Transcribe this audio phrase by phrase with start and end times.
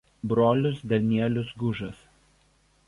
[0.31, 2.07] Brolis Danielius Gužas.